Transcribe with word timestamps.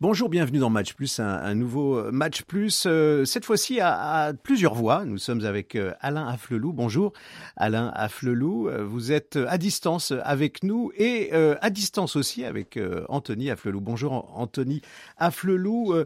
Bonjour, 0.00 0.28
bienvenue 0.28 0.60
dans 0.60 0.70
Match 0.70 0.94
Plus, 0.94 1.18
un, 1.18 1.56
nouveau 1.56 1.98
euh, 1.98 2.12
Match 2.12 2.44
Plus, 2.44 2.84
euh, 2.86 3.24
cette 3.24 3.44
fois-ci 3.44 3.80
à, 3.80 4.32
plusieurs 4.44 4.74
voix. 4.74 5.04
Nous 5.04 5.18
sommes 5.18 5.44
avec 5.44 5.74
euh, 5.74 5.92
Alain 5.98 6.28
Afflelou. 6.28 6.72
Bonjour 6.72 7.12
Alain 7.56 7.90
Afflelou, 7.96 8.70
vous 8.86 9.10
êtes 9.10 9.34
à 9.34 9.58
distance 9.58 10.12
avec 10.22 10.62
nous 10.62 10.92
et 10.96 11.32
à 11.32 11.70
distance 11.70 12.14
aussi 12.14 12.44
avec 12.44 12.78
Anthony 13.08 13.50
Afflelou. 13.50 13.80
Bonjour 13.80 14.30
Anthony 14.36 14.82
Afflelou. 15.16 16.04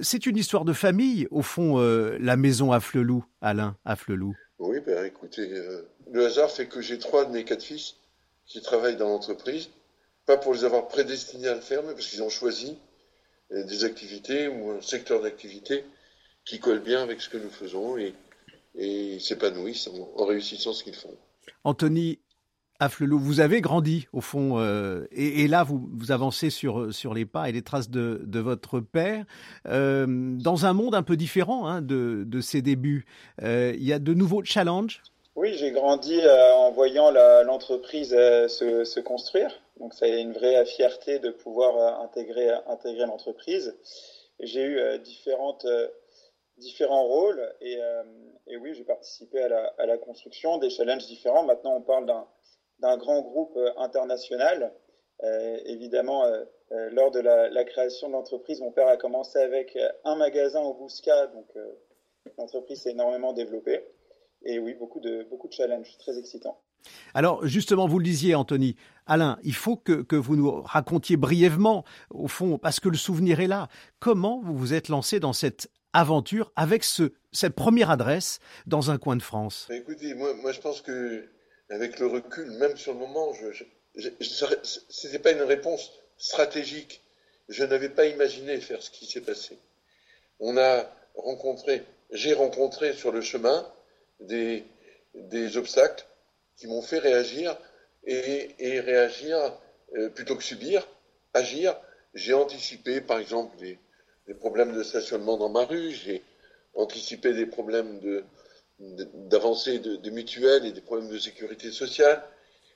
C'est 0.00 0.24
une 0.24 0.38
histoire 0.38 0.64
de 0.64 0.72
famille, 0.72 1.28
au 1.30 1.42
fond, 1.42 1.78
la 2.18 2.36
maison 2.36 2.72
Afflelou, 2.72 3.22
Alain 3.42 3.76
Afflelou. 3.84 4.34
Oui, 4.58 4.78
ben 4.86 5.04
écoutez, 5.04 5.46
le 6.10 6.24
hasard 6.24 6.50
fait 6.50 6.68
que 6.68 6.80
j'ai 6.80 6.98
trois 6.98 7.26
de 7.26 7.32
mes 7.32 7.44
quatre 7.44 7.62
fils 7.62 7.96
qui 8.46 8.62
travaillent 8.62 8.96
dans 8.96 9.08
l'entreprise, 9.08 9.68
pas 10.24 10.38
pour 10.38 10.54
les 10.54 10.64
avoir 10.64 10.88
prédestinés 10.88 11.48
à 11.48 11.54
le 11.54 11.60
faire, 11.60 11.82
mais 11.82 11.92
parce 11.92 12.06
qu'ils 12.06 12.22
ont 12.22 12.30
choisi 12.30 12.78
des 13.50 13.84
activités 13.84 14.48
ou 14.48 14.70
un 14.70 14.80
secteur 14.80 15.22
d'activité 15.22 15.84
qui 16.44 16.60
colle 16.60 16.80
bien 16.80 17.02
avec 17.02 17.20
ce 17.20 17.28
que 17.28 17.36
nous 17.36 17.50
faisons 17.50 17.98
et, 17.98 18.14
et 18.76 19.18
s'épanouissent 19.18 19.88
en, 20.16 20.24
réussissant 20.24 20.72
ce 20.72 20.84
qu'ils 20.84 20.94
font. 20.94 21.14
Anthony 21.64 22.18
Afflelou, 22.78 23.18
vous 23.18 23.40
avez 23.40 23.60
grandi 23.60 24.06
au 24.12 24.20
fond, 24.20 24.58
euh, 24.58 25.06
et, 25.10 25.48
là 25.48 25.64
vous, 25.64 25.88
vous 25.92 26.12
avancez 26.12 26.50
sur, 26.50 26.92
sur 26.92 27.14
les 27.14 27.24
pas 27.24 27.48
et 27.48 27.52
les 27.52 27.62
traces 27.62 27.90
de, 27.90 28.22
de 28.24 28.38
votre 28.38 28.80
père, 28.80 29.24
euh, 29.66 30.06
dans 30.08 30.66
un 30.66 30.72
monde 30.72 30.94
un 30.94 31.02
peu 31.02 31.16
différent 31.16 31.66
hein, 31.66 31.80
de, 31.80 32.24
de 32.26 32.40
ses 32.40 32.62
débuts. 32.62 33.06
Euh, 33.42 33.72
il 33.76 33.84
y 33.84 33.92
a 33.92 33.98
de 33.98 34.14
nouveaux 34.14 34.44
challenges? 34.44 35.02
Oui, 35.36 35.54
j'ai 35.58 35.70
grandi 35.70 36.18
en 36.54 36.70
voyant 36.72 37.10
l'entreprise 37.10 38.10
se, 38.10 38.84
se, 38.84 39.00
construire. 39.00 39.50
Donc, 39.78 39.92
ça 39.92 40.06
a 40.06 40.08
une 40.08 40.32
vraie 40.32 40.64
fierté 40.64 41.18
de 41.18 41.30
pouvoir 41.30 41.76
euh, 41.76 42.04
intégrer, 42.04 42.50
intégrer 42.66 43.06
l'entreprise. 43.06 43.76
J'ai 44.40 44.62
eu 44.62 44.78
euh, 44.78 44.98
euh, 45.64 45.88
différents 46.56 47.04
rôles 47.04 47.54
et, 47.60 47.78
oui, 48.58 48.74
j'ai 48.74 48.84
participé 48.84 49.42
à 49.42 49.86
la, 49.86 49.98
construction, 49.98 50.58
des 50.58 50.70
challenges 50.70 51.06
différents. 51.06 51.44
Maintenant, 51.44 51.76
on 51.76 51.82
parle 51.82 52.06
d'un 52.78 52.96
grand 52.96 53.20
groupe 53.20 53.58
international. 53.76 54.72
évidemment, 55.66 56.24
lors 56.70 57.10
de 57.10 57.20
la, 57.20 57.64
création 57.64 58.08
de 58.08 58.12
l'entreprise, 58.14 58.60
mon 58.60 58.72
père 58.72 58.88
a 58.88 58.96
commencé 58.96 59.38
avec 59.38 59.76
un 60.04 60.14
magasin 60.16 60.62
au 60.62 60.72
Bousca, 60.72 61.26
donc 61.26 61.52
l'entreprise 62.38 62.82
s'est 62.82 62.92
énormément 62.92 63.34
développée. 63.34 63.84
Et 64.42 64.58
oui, 64.58 64.74
beaucoup 64.74 65.00
de 65.00 65.26
challenges, 65.50 65.98
très 65.98 66.18
excitants. 66.18 66.58
Alors 67.14 67.46
justement, 67.46 67.86
vous 67.86 67.98
le 67.98 68.04
disiez, 68.04 68.34
Anthony, 68.34 68.76
Alain, 69.06 69.38
il 69.44 69.54
faut 69.54 69.76
que, 69.76 70.16
vous 70.16 70.36
nous 70.36 70.62
racontiez 70.62 71.16
brièvement, 71.16 71.84
au 72.10 72.26
fond, 72.28 72.58
parce 72.58 72.80
que 72.80 72.88
le 72.88 72.96
souvenir 72.96 73.40
est 73.40 73.46
là, 73.46 73.68
comment 74.00 74.40
vous 74.42 74.56
vous 74.56 74.74
êtes 74.74 74.88
lancé 74.88 75.20
dans 75.20 75.32
cette 75.32 75.70
aventure 75.92 76.52
avec 76.56 76.82
ce, 76.82 77.12
cette 77.32 77.54
première 77.54 77.90
adresse 77.90 78.40
dans 78.66 78.90
un 78.90 78.98
coin 78.98 79.16
de 79.16 79.22
France? 79.22 79.68
Écoutez, 79.70 80.14
moi, 80.14 80.52
je 80.52 80.60
pense 80.60 80.80
que 80.80 81.28
avec 81.70 81.98
le 82.00 82.06
recul, 82.06 82.50
même 82.58 82.76
sur 82.76 82.92
le 82.92 82.98
moment, 82.98 83.32
ce 83.94 85.06
n'était 85.06 85.18
pas 85.18 85.32
une 85.32 85.42
réponse 85.42 85.92
stratégique. 86.18 87.02
Je 87.48 87.64
n'avais 87.64 87.88
pas 87.88 88.06
imaginé 88.06 88.60
faire 88.60 88.82
ce 88.82 88.90
qui 88.90 89.06
s'est 89.06 89.20
passé. 89.20 89.56
On 90.40 90.56
a 90.56 90.84
rencontré, 91.14 91.84
j'ai 92.10 92.34
rencontré 92.34 92.92
sur 92.92 93.12
le 93.12 93.20
chemin 93.20 93.66
des 94.20 94.64
obstacles 95.56 96.06
qui 96.56 96.66
m'ont 96.66 96.82
fait 96.82 96.98
réagir 96.98 97.56
et, 98.04 98.80
réagir 98.80 99.58
euh, 99.96 100.08
plutôt 100.10 100.36
que 100.36 100.42
subir, 100.42 100.86
agir. 101.34 101.76
J'ai 102.14 102.34
anticipé, 102.34 103.00
par 103.00 103.18
exemple, 103.18 103.56
des, 103.58 103.78
problèmes 104.34 104.74
de 104.74 104.82
stationnement 104.82 105.36
dans 105.36 105.48
ma 105.48 105.64
rue, 105.64 105.92
j'ai 105.92 106.22
anticipé 106.74 107.32
des 107.32 107.46
problèmes 107.46 108.00
d'avancée 108.78 109.78
de, 109.78 109.96
de, 109.96 110.10
mutuelles 110.10 110.66
et 110.66 110.72
des 110.72 110.80
problèmes 110.80 111.10
de 111.10 111.18
sécurité 111.18 111.70
sociale. 111.70 112.22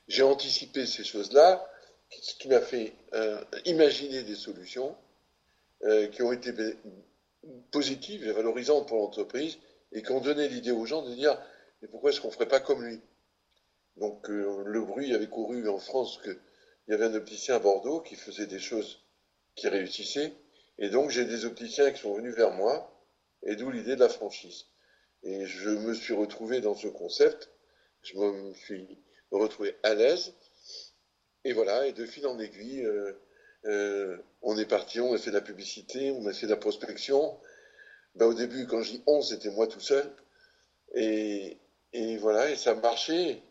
J'ai 0.09 0.23
anticipé 0.23 0.87
ces 0.87 1.05
choses-là, 1.05 1.67
ce 2.11 2.35
qui 2.35 2.49
m'a 2.49 2.61
fait 2.61 2.93
euh, 3.15 3.43
imaginer 3.65 4.23
des 4.23 4.35
solutions 4.35 4.97
euh, 5.85 6.09
qui 6.09 6.23
ont 6.23 6.33
été 6.33 6.53
positives 7.71 8.27
et 8.27 8.33
valorisantes 8.33 8.89
pour 8.89 8.99
l'entreprise 8.99 9.59
et 9.93 10.03
qui 10.03 10.13
ont 10.13 10.21
donné 10.21 10.49
l'idée 10.49 10.73
aux 10.73 10.85
gens 10.85 11.03
de 11.03 11.15
dire 11.15 11.41
mais 11.81 11.89
pourquoi 11.89 12.11
est-ce 12.11 12.21
qu'on 12.21 12.29
ne 12.29 12.33
ferait 12.33 12.49
pas 12.49 12.61
comme 12.61 12.85
lui? 12.85 13.01
Donc 14.01 14.29
euh, 14.31 14.65
le 14.65 14.81
bruit 14.81 15.15
avait 15.15 15.29
couru 15.29 15.69
en 15.69 15.79
France 15.79 16.21
qu'il 16.23 16.39
y 16.89 16.93
avait 16.93 17.05
un 17.05 17.15
opticien 17.15 17.57
à 17.57 17.59
Bordeaux 17.59 18.01
qui 18.01 18.17
faisait 18.17 18.47
des 18.47 18.59
choses 18.59 19.05
qui 19.55 19.69
réussissaient. 19.69 20.33
Et 20.79 20.89
donc 20.89 21.11
j'ai 21.11 21.27
des 21.27 21.45
opticiens 21.45 21.93
qui 21.93 22.01
sont 22.01 22.15
venus 22.15 22.35
vers 22.35 22.53
moi, 22.53 22.91
et 23.43 23.57
d'où 23.57 23.71
l'idée 23.71 23.95
de 23.95 24.01
la 24.01 24.09
franchise. 24.09 24.65
Et 25.23 25.47
je 25.47 25.69
me 25.69 25.93
suis 25.93 26.15
retrouvé 26.15 26.63
dans 26.63 26.75
ce 26.75 26.89
concept, 26.89 27.51
je 28.03 28.17
me 28.17 28.55
suis 28.55 28.99
retrouvé 29.31 29.77
à 29.83 29.95
l'aise, 29.95 30.33
et 31.45 31.53
voilà, 31.53 31.87
et 31.87 31.93
de 31.93 32.07
fil 32.07 32.27
en 32.27 32.39
aiguille, 32.39 32.85
euh, 32.85 33.13
euh, 33.67 34.17
on 34.41 34.57
est 34.57 34.67
parti, 34.67 35.01
on 35.01 35.13
a 35.13 35.19
fait 35.19 35.31
de 35.31 35.37
la 35.37 35.43
publicité, 35.43 36.11
on 36.13 36.27
a 36.27 36.33
fait 36.33 36.47
de 36.47 36.51
la 36.51 36.57
prospection. 36.57 37.39
Ben, 38.15 38.27
au 38.27 38.35
début, 38.35 38.67
quand 38.67 38.83
je 38.83 38.93
dis 38.93 39.03
on, 39.07 39.21
c'était 39.21 39.51
moi 39.51 39.67
tout 39.67 39.81
seul. 39.81 40.11
Et, 40.95 41.59
et 41.93 42.17
voilà, 42.17 42.51
et 42.51 42.57
ça 42.57 42.75
marchait. 42.75 43.43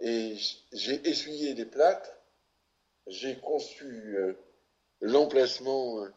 Et 0.00 0.36
j'ai 0.72 1.08
essuyé 1.08 1.54
les 1.54 1.64
plaques, 1.64 2.10
j'ai 3.06 3.36
conçu 3.36 4.16
euh, 4.16 4.34
l'emplacement 5.00 6.02
euh, 6.02 6.08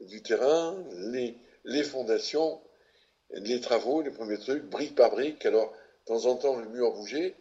du 0.00 0.22
terrain, 0.22 0.82
les, 1.12 1.36
les, 1.64 1.82
fondations, 1.82 2.60
les 3.30 3.60
travaux, 3.60 4.02
les 4.02 4.10
premiers 4.10 4.38
trucs, 4.38 4.64
brique 4.64 4.94
par 4.94 5.10
brique. 5.10 5.44
Alors, 5.46 5.72
de 5.72 6.04
temps 6.06 6.26
en 6.26 6.36
temps, 6.36 6.56
le 6.56 6.68
mur 6.68 6.92
bougeait. 6.92 7.34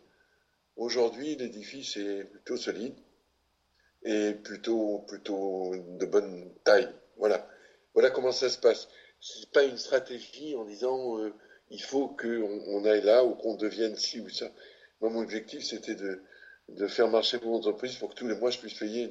Aujourd'hui, 0.75 1.35
l'édifice 1.35 1.97
est 1.97 2.23
plutôt 2.23 2.57
solide 2.57 2.95
et 4.03 4.33
plutôt, 4.33 4.99
plutôt 5.07 5.75
de 5.75 6.05
bonne 6.05 6.53
taille. 6.63 6.89
Voilà. 7.17 7.47
Voilà 7.93 8.09
comment 8.09 8.31
ça 8.31 8.49
se 8.49 8.57
passe. 8.57 8.87
C'est 9.21 9.51
pas 9.51 9.63
une 9.63 9.77
stratégie 9.77 10.55
en 10.55 10.65
disant 10.65 11.19
euh, 11.19 11.33
il 11.69 11.81
faut 11.81 12.07
qu'on 12.07 12.61
on 12.67 12.85
aille 12.85 13.03
là 13.03 13.23
ou 13.23 13.35
qu'on 13.35 13.55
devienne 13.55 13.95
ci 13.95 14.19
ou 14.19 14.29
ça. 14.29 14.51
Moi, 15.03 15.11
mon 15.11 15.19
objectif, 15.19 15.61
c'était 15.65 15.95
de, 15.95 16.21
de, 16.69 16.87
faire 16.87 17.09
marcher 17.09 17.37
mon 17.43 17.55
entreprise 17.55 17.95
pour 17.95 18.11
que 18.11 18.15
tous 18.15 18.25
les 18.25 18.37
mois, 18.37 18.51
je 18.51 18.59
puisse 18.59 18.75
payer 18.75 19.09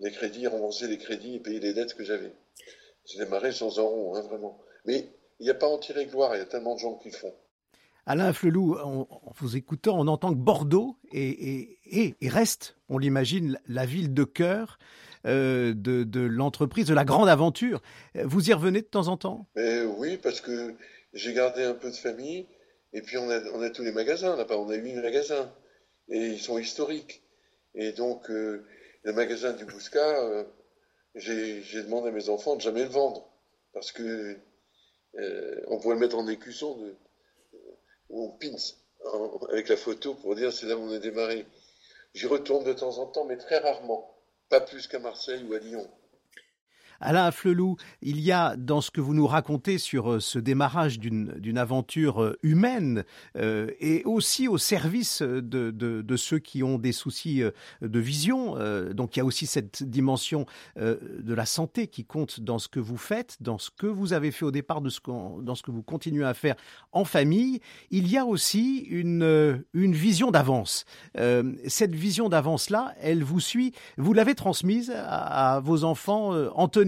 les, 0.00 0.10
crédits, 0.10 0.46
rembourser 0.46 0.88
les 0.88 0.96
crédits 0.96 1.34
et 1.34 1.40
payer 1.40 1.60
les 1.60 1.74
dettes 1.74 1.92
que 1.92 2.04
j'avais. 2.04 2.32
J'ai 3.04 3.18
démarré 3.18 3.52
sans 3.52 3.78
un 3.78 3.82
rond, 3.82 4.14
hein, 4.16 4.22
vraiment. 4.22 4.58
Mais 4.86 5.10
il 5.40 5.44
n'y 5.44 5.50
a 5.50 5.54
pas 5.54 5.66
en 5.66 5.76
tirer 5.76 6.06
gloire, 6.06 6.34
il 6.34 6.38
y 6.38 6.40
a 6.40 6.46
tellement 6.46 6.74
de 6.74 6.80
gens 6.80 6.94
qui 6.94 7.10
le 7.10 7.16
font. 7.16 7.34
Alain 8.06 8.32
Flelou, 8.32 8.78
en, 8.78 9.06
vous 9.36 9.58
écoutant, 9.58 9.98
on 9.98 10.08
entend 10.08 10.30
que 10.30 10.38
Bordeaux 10.38 10.96
est, 11.12 11.76
et 11.84 12.28
reste, 12.28 12.74
on 12.88 12.96
l'imagine, 12.96 13.60
la 13.68 13.84
ville 13.84 14.14
de 14.14 14.24
cœur 14.24 14.78
euh, 15.26 15.74
de, 15.76 16.04
de 16.04 16.20
l'entreprise, 16.20 16.86
de 16.86 16.94
la 16.94 17.04
grande 17.04 17.28
aventure. 17.28 17.82
Vous 18.14 18.48
y 18.48 18.54
revenez 18.54 18.80
de 18.80 18.86
temps 18.86 19.08
en 19.08 19.18
temps? 19.18 19.48
Oui, 19.54 20.16
parce 20.16 20.40
que 20.40 20.74
j'ai 21.12 21.34
gardé 21.34 21.62
un 21.62 21.74
peu 21.74 21.90
de 21.90 21.96
famille 21.96 22.46
et 22.94 23.02
puis 23.02 23.18
on 23.18 23.28
a, 23.28 23.70
tous 23.70 23.82
les 23.82 23.92
magasins 23.92 24.36
là-bas, 24.36 24.56
on 24.56 24.70
a 24.70 24.76
huit 24.76 24.94
magasins, 24.94 25.52
et 26.08 26.28
ils 26.28 26.40
sont 26.40 26.58
historiques. 26.58 27.22
Et 27.74 27.92
donc 27.92 28.30
euh, 28.30 28.64
le 29.02 29.12
magasin 29.12 29.52
du 29.52 29.64
Bousca, 29.64 30.22
euh, 30.22 30.44
j'ai 31.16 31.82
demandé 31.82 32.08
à 32.08 32.12
mes 32.12 32.28
enfants 32.28 32.54
de 32.54 32.60
jamais 32.60 32.84
le 32.84 32.88
vendre, 32.88 33.28
parce 33.72 33.90
que 33.90 34.36
euh, 35.16 35.60
on 35.66 35.78
pourrait 35.80 35.96
le 35.96 36.00
mettre 36.00 36.16
en 36.16 36.28
écusson 36.28 36.96
ou 38.10 38.26
en 38.26 38.28
pins, 38.30 38.54
avec 39.50 39.68
la 39.68 39.76
photo 39.76 40.14
pour 40.14 40.36
dire 40.36 40.52
c'est 40.52 40.66
là 40.66 40.76
où 40.76 40.82
on 40.82 40.92
a 40.92 40.98
démarré. 40.98 41.46
J'y 42.14 42.26
retourne 42.26 42.62
de 42.62 42.72
temps 42.72 42.98
en 42.98 43.06
temps, 43.06 43.24
mais 43.24 43.36
très 43.36 43.58
rarement, 43.58 44.16
pas 44.48 44.60
plus 44.60 44.86
qu'à 44.86 45.00
Marseille 45.00 45.44
ou 45.48 45.54
à 45.54 45.58
Lyon. 45.58 45.90
Alain 47.00 47.30
Flelou, 47.30 47.76
il 48.02 48.20
y 48.20 48.32
a 48.32 48.56
dans 48.56 48.80
ce 48.80 48.90
que 48.90 49.00
vous 49.00 49.14
nous 49.14 49.26
racontez 49.26 49.78
sur 49.78 50.12
euh, 50.12 50.20
ce 50.20 50.38
démarrage 50.38 50.98
d'une 50.98 51.58
aventure 51.58 52.22
euh, 52.22 52.38
humaine 52.42 53.04
euh, 53.36 53.70
et 53.80 54.02
aussi 54.04 54.48
au 54.48 54.58
service 54.58 55.22
de, 55.22 55.70
de, 55.70 56.16
ceux 56.16 56.38
qui 56.38 56.62
ont 56.62 56.78
des 56.78 56.92
soucis 56.92 57.42
de 57.82 57.98
vision. 57.98 58.56
donc 58.92 59.16
il 59.16 59.18
y 59.18 59.22
a 59.22 59.24
aussi 59.24 59.46
cette 59.46 59.82
dimension 59.82 60.46
de 60.76 61.34
la 61.34 61.44
santé 61.44 61.88
qui 61.88 62.04
compte 62.04 62.40
dans 62.40 62.58
ce 62.58 62.68
que 62.68 62.78
vous 62.78 62.96
faites, 62.96 63.36
dans 63.40 63.58
ce 63.58 63.70
que 63.70 63.86
vous 63.86 64.12
avez 64.12 64.30
fait 64.30 64.44
au 64.44 64.52
départ, 64.52 64.80
de 64.80 64.88
ce 64.88 65.00
dans 65.04 65.54
ce 65.54 65.62
que 65.62 65.72
vous 65.72 65.82
continuez 65.82 66.24
à 66.24 66.34
faire 66.34 66.54
en 66.92 67.04
famille. 67.04 67.60
Il 67.90 68.08
y 68.08 68.16
a 68.16 68.24
aussi 68.24 68.78
une, 68.88 69.64
une 69.74 69.94
vision 69.94 70.30
d'avance. 70.30 70.84
cette 71.66 71.94
vision 71.94 72.28
d'avance-là, 72.28 72.94
elle 73.00 73.24
vous 73.24 73.40
suit. 73.40 73.72
Vous 73.98 74.12
l'avez 74.12 74.34
transmise 74.34 74.90
à, 74.90 75.56
à 75.56 75.60
vos 75.60 75.84
enfants, 75.84 76.30
Anthony 76.54 76.83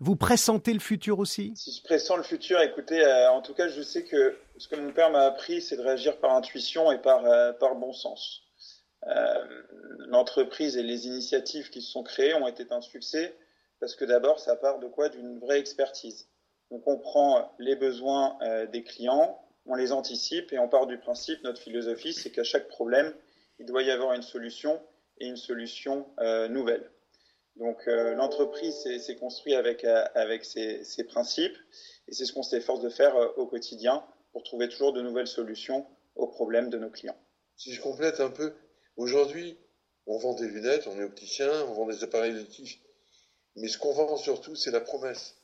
vous 0.00 0.16
pressentez 0.16 0.72
le 0.72 0.80
futur 0.80 1.18
aussi? 1.18 1.52
Si 1.56 1.72
je 1.72 1.82
pressens 1.82 2.16
le 2.16 2.22
futur, 2.22 2.60
écoutez, 2.60 3.04
euh, 3.04 3.30
en 3.30 3.42
tout 3.42 3.54
cas, 3.54 3.68
je 3.68 3.82
sais 3.82 4.04
que 4.04 4.36
ce 4.58 4.68
que 4.68 4.76
mon 4.76 4.92
père 4.92 5.10
m'a 5.10 5.22
appris, 5.22 5.60
c'est 5.60 5.76
de 5.76 5.82
réagir 5.82 6.18
par 6.18 6.34
intuition 6.34 6.92
et 6.92 6.98
par, 6.98 7.24
euh, 7.26 7.52
bon 7.74 7.92
sens. 7.92 8.42
Euh, 9.06 9.44
l'entreprise 10.08 10.76
et 10.76 10.82
les 10.82 11.06
initiatives 11.06 11.70
qui 11.70 11.80
se 11.80 11.90
sont 11.90 12.02
créées 12.02 12.34
ont 12.34 12.46
été 12.46 12.66
un 12.70 12.80
succès 12.80 13.34
parce 13.80 13.94
que 13.94 14.04
d'abord, 14.04 14.38
ça 14.38 14.56
part 14.56 14.78
de 14.78 14.86
quoi? 14.86 15.08
D'une 15.08 15.38
vraie 15.38 15.58
expertise. 15.58 16.28
On 16.70 16.78
comprend 16.78 17.54
les 17.58 17.76
besoins 17.76 18.38
des 18.70 18.84
clients, 18.84 19.40
on 19.66 19.74
les 19.74 19.90
anticipe 19.90 20.52
et 20.52 20.58
on 20.58 20.68
part 20.68 20.86
du 20.86 20.98
principe, 20.98 21.42
notre 21.42 21.60
philosophie, 21.60 22.12
c'est 22.12 22.30
qu'à 22.30 22.44
chaque 22.44 22.68
problème, 22.68 23.12
il 23.58 23.66
doit 23.66 23.82
y 23.82 23.90
avoir 23.90 24.12
une 24.12 24.22
solution 24.22 24.80
et 25.18 25.26
une 25.26 25.38
solution 25.38 26.06
nouvelle. 26.50 26.90
Donc 27.60 27.86
euh, 27.88 28.14
l'entreprise 28.14 28.74
s'est 28.74 29.16
construite 29.16 29.54
avec, 29.54 29.84
avec 29.84 30.46
ces, 30.46 31.04
principes 31.06 31.56
et 32.08 32.14
c'est 32.14 32.24
ce 32.24 32.32
qu'on 32.32 32.42
s'efforce 32.42 32.80
de 32.80 32.88
faire 32.88 33.14
au 33.36 33.46
quotidien 33.46 34.02
pour 34.32 34.42
trouver 34.42 34.68
toujours 34.68 34.94
de 34.94 35.02
nouvelles 35.02 35.28
solutions 35.28 35.86
aux 36.16 36.26
problèmes 36.26 36.70
de 36.70 36.78
nos 36.78 36.88
clients. 36.88 37.18
Si 37.56 37.74
je 37.74 37.82
complète 37.82 38.20
un 38.20 38.30
peu, 38.30 38.54
aujourd'hui, 38.96 39.58
on 40.06 40.16
vend 40.16 40.32
des 40.32 40.48
lunettes, 40.48 40.86
on 40.86 40.98
est 40.98 41.04
opticien, 41.04 41.50
on 41.66 41.74
vend 41.74 41.86
des 41.86 42.02
appareils 42.02 42.34
auditifs, 42.34 42.80
mais 43.56 43.68
ce 43.68 43.76
qu'on 43.76 43.92
vend 43.92 44.16
surtout, 44.16 44.56
c'est 44.56 44.70
la 44.70 44.80
promesse 44.80 45.36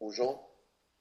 aux 0.00 0.10
gens 0.10 0.50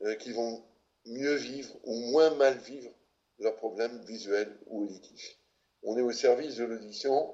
euh, 0.01 0.15
qui 0.15 0.33
vont 0.33 0.61
mieux 1.05 1.35
vivre 1.35 1.73
ou 1.85 1.95
moins 2.11 2.35
mal 2.35 2.57
vivre 2.57 2.91
leurs 3.37 3.55
problèmes 3.55 4.03
visuels 4.03 4.53
ou 4.67 4.83
auditifs. 4.83 5.37
On 5.83 5.97
est 5.97 6.01
au 6.01 6.11
service 6.11 6.57
de 6.57 6.65
l'audition 6.65 7.33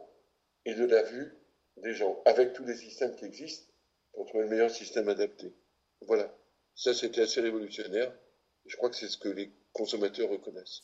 et 0.66 0.76
de 0.76 0.86
la 0.86 1.02
vue 1.02 1.36
des 1.78 1.94
gens, 1.94 2.22
avec 2.26 2.54
tous 2.54 2.66
les 2.66 2.76
systèmes 2.76 3.16
qui 3.16 3.26
existent, 3.26 3.72
pour 4.14 4.26
trouver 4.26 4.46
le 4.46 4.50
meilleur 4.50 4.72
système 4.72 5.10
adapté. 5.10 5.54
Voilà. 6.02 6.34
Ça, 6.74 6.94
c'était 6.94 7.22
assez 7.22 7.42
révolutionnaire. 7.42 8.14
Je 8.66 8.76
crois 8.78 8.90
que 8.90 8.96
c'est 8.96 9.10
ce 9.10 9.18
que 9.18 9.30
les 9.30 9.52
consommateurs 9.74 10.30
reconnaissent. 10.30 10.82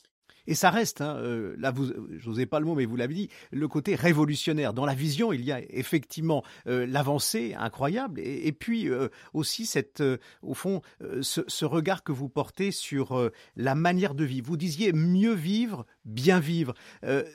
Et 0.47 0.55
ça 0.55 0.69
reste, 0.69 1.01
hein, 1.01 1.15
euh, 1.17 1.55
là, 1.57 1.71
vous, 1.71 1.87
je 2.17 2.29
n'osais 2.29 2.45
pas 2.45 2.59
le 2.59 2.65
mot, 2.65 2.75
mais 2.75 2.85
vous 2.85 2.95
l'avez 2.95 3.13
dit, 3.13 3.29
le 3.51 3.67
côté 3.67 3.95
révolutionnaire. 3.95 4.73
Dans 4.73 4.85
la 4.85 4.95
vision, 4.95 5.33
il 5.33 5.43
y 5.43 5.51
a 5.51 5.61
effectivement 5.69 6.43
euh, 6.67 6.85
l'avancée 6.85 7.53
incroyable, 7.57 8.19
et, 8.23 8.51
puis 8.51 8.89
euh, 8.89 9.09
aussi 9.33 9.65
cette, 9.65 10.03
au 10.41 10.53
fond, 10.53 10.81
ce, 11.21 11.65
regard 11.65 12.03
que 12.03 12.11
vous 12.11 12.27
portez 12.27 12.71
sur 12.71 13.31
la 13.55 13.75
manière 13.75 14.15
de 14.15 14.23
vivre. 14.23 14.47
Vous 14.47 14.57
disiez 14.57 14.93
mieux 14.93 15.33
vivre, 15.33 15.85
bien 16.05 16.39
vivre. 16.39 16.73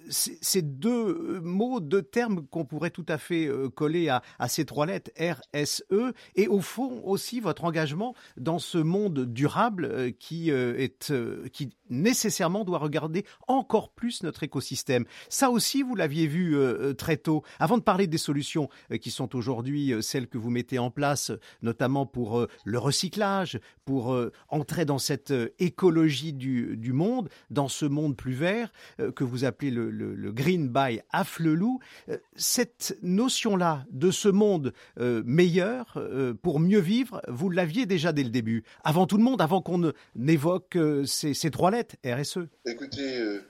C'est 0.08 0.78
deux 0.78 1.40
mots, 1.40 1.80
deux 1.80 2.02
termes 2.02 2.46
qu'on 2.46 2.64
pourrait 2.64 2.90
tout 2.90 3.06
à 3.08 3.18
fait 3.18 3.48
coller 3.74 4.08
à, 4.08 4.22
à 4.38 4.48
ces 4.48 4.64
trois 4.64 4.86
lettres 4.86 5.10
RSE, 5.18 6.12
et 6.34 6.48
au 6.48 6.60
fond 6.60 7.00
aussi 7.04 7.40
votre 7.40 7.64
engagement 7.64 8.14
dans 8.36 8.58
ce 8.58 8.78
monde 8.78 9.32
durable 9.32 10.12
qui 10.18 10.50
est, 10.50 11.12
qui 11.52 11.76
nécessairement 11.90 12.64
doit 12.64 12.78
regarder 12.78 13.24
encore 13.48 13.90
plus 13.90 14.22
notre 14.22 14.42
écosystème. 14.42 15.04
Ça 15.28 15.50
aussi, 15.50 15.82
vous 15.82 15.94
l'aviez 15.94 16.26
vu 16.26 16.56
euh, 16.56 16.90
euh, 16.90 16.94
très 16.94 17.16
tôt. 17.16 17.42
Avant 17.58 17.78
de 17.78 17.82
parler 17.82 18.06
des 18.06 18.18
solutions 18.18 18.68
euh, 18.90 18.98
qui 18.98 19.10
sont 19.10 19.34
aujourd'hui 19.36 19.94
celles 20.00 20.28
que 20.28 20.38
vous 20.38 20.50
mettez 20.50 20.78
en 20.78 20.90
place, 20.90 21.32
notamment 21.62 22.06
pour 22.06 22.46
le 22.64 22.78
recyclage, 22.78 23.58
pour 23.84 24.16
entrer 24.48 24.84
dans 24.84 24.98
cette 24.98 25.32
écologie 25.58 26.32
du, 26.32 26.92
monde, 26.92 27.28
dans 27.50 27.68
ce 27.68 27.86
monde 27.86 28.16
plus 28.16 28.32
vert 28.32 28.72
que 29.14 29.24
vous 29.24 29.44
appelez 29.44 29.70
le, 29.70 29.90
le, 29.90 30.32
green 30.32 30.68
by 30.68 31.00
Afflelou, 31.12 31.78
cette 32.34 32.98
notion-là 33.02 33.84
de 33.90 34.10
ce 34.10 34.28
monde 34.28 34.72
meilleur 34.98 35.98
pour 36.42 36.60
mieux 36.60 36.80
vivre, 36.80 37.22
vous 37.28 37.50
l'aviez 37.50 37.86
déjà 37.86 38.12
dès 38.12 38.24
le 38.24 38.30
début, 38.30 38.64
avant 38.84 39.06
tout 39.06 39.16
le 39.16 39.24
monde, 39.24 39.40
avant 39.40 39.60
qu'on 39.60 39.92
n'évoque 40.14 40.78
ces, 41.04 41.34
ces 41.34 41.50
trois 41.50 41.70
lettres 41.70 41.75
RSE. 42.04 42.38
Écoutez, 42.64 43.18
euh, 43.18 43.42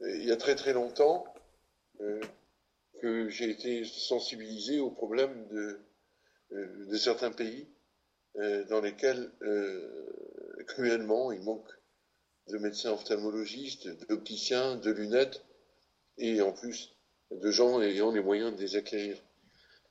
il 0.00 0.24
y 0.24 0.32
a 0.32 0.36
très 0.36 0.54
très 0.54 0.72
longtemps 0.72 1.24
euh, 2.00 2.20
que 3.00 3.28
j'ai 3.28 3.50
été 3.50 3.84
sensibilisé 3.84 4.80
aux 4.80 4.90
problèmes 4.90 5.46
de, 5.48 5.80
euh, 6.52 6.96
certains 6.96 7.30
pays 7.30 7.68
dans 8.70 8.80
lesquels 8.80 9.30
cruellement 10.66 11.32
il 11.32 11.42
manque 11.42 11.68
de 12.48 12.56
médecins 12.56 12.90
ophtalmologistes, 12.90 13.88
d'opticiens, 14.08 14.76
de 14.76 14.90
lunettes 14.90 15.44
et 16.16 16.40
en 16.40 16.50
plus 16.50 16.96
de 17.30 17.50
gens 17.50 17.82
ayant 17.82 18.10
les 18.10 18.22
moyens 18.22 18.56
de 18.56 18.60
les 18.62 18.76
acquérir. 18.76 19.22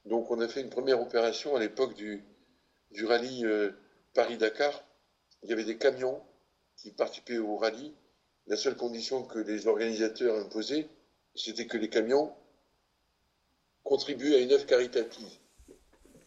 Donc 0.05 0.31
on 0.31 0.39
a 0.39 0.47
fait 0.47 0.61
une 0.61 0.71
première 0.71 0.99
opération 0.99 1.55
à 1.55 1.59
l'époque 1.59 1.93
du, 1.93 2.23
du 2.89 3.05
rallye 3.05 3.45
Paris-Dakar. 4.15 4.83
Il 5.43 5.51
y 5.51 5.53
avait 5.53 5.63
des 5.63 5.77
camions 5.77 6.23
qui 6.81 6.91
participaient 6.91 7.37
au 7.37 7.57
rallye 7.57 7.93
la 8.47 8.57
seule 8.57 8.75
condition 8.75 9.23
que 9.23 9.39
les 9.39 9.67
organisateurs 9.67 10.35
imposaient, 10.35 10.89
c'était 11.35 11.67
que 11.67 11.77
les 11.77 11.89
camions 11.89 12.33
contribuent 13.83 14.33
à 14.33 14.39
une 14.39 14.51
œuvre 14.51 14.65
caritative. 14.65 15.29